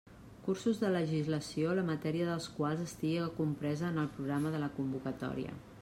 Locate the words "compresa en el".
3.43-4.13